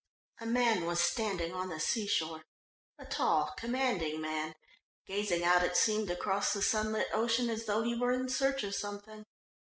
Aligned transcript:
A 0.39 0.47
man 0.47 0.87
was 0.87 0.99
standing 0.99 1.53
on 1.53 1.69
the 1.69 1.79
sea 1.79 2.07
shore, 2.07 2.41
a 2.97 3.05
tall, 3.05 3.53
commanding 3.55 4.19
man, 4.19 4.55
gazing 5.05 5.43
out 5.43 5.61
it 5.61 5.77
seemed 5.77 6.09
across 6.09 6.53
the 6.53 6.63
sunlit 6.63 7.09
ocean 7.13 7.51
as 7.51 7.65
though 7.65 7.83
he 7.83 7.93
were 7.93 8.11
in 8.11 8.27
search 8.27 8.63
of 8.63 8.73
something. 8.73 9.27